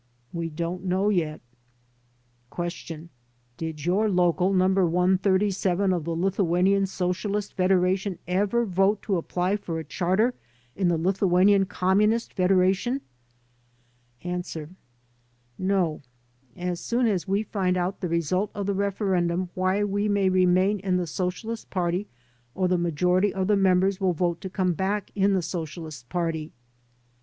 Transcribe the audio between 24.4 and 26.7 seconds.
to come back in the Socialist Party."